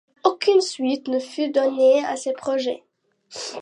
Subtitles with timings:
[0.23, 2.81] Aucune suite ne fut donnée à ces projets.